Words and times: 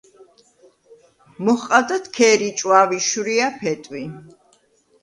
მოჰყავდათ 1.49 2.09
ქერი, 2.17 2.51
ჭვავი, 2.63 3.03
შვრია, 3.11 3.53
ფეტვი. 3.63 4.05